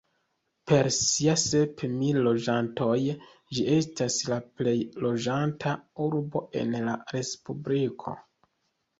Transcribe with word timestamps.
Per 0.69 0.87
sia 0.93 1.33
sep 1.39 1.81
mil 1.97 2.15
loĝantoj 2.27 2.95
ĝi 3.57 3.65
estas 3.73 4.17
la 4.33 4.39
plej 4.61 4.73
loĝata 5.07 5.75
urbo 6.07 6.43
en 6.63 6.73
la 6.87 6.97
respubliko. 7.17 8.15